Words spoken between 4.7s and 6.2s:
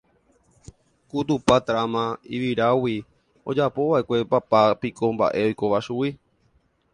piko mba'e oikóva chugui.